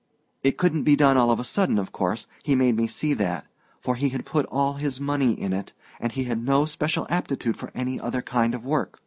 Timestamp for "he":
2.41-2.55, 3.93-4.09, 6.11-6.23